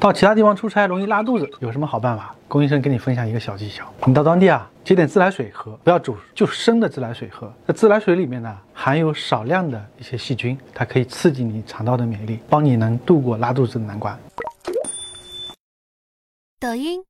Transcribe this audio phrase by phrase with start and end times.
[0.00, 2.32] 到其他地方出差容易拉肚子有什么好办法？
[2.46, 3.84] 龚医生跟你分享一个小技巧。
[4.06, 7.52] 你到当地啊接点自来水喝不要煮就生的自来水喝。
[7.66, 14.16] 那自来水里面呢含有少量的一些细菌它可以刺激你肠道的免疫力帮你能度过拉肚子的难关。
[16.60, 17.02] 抖音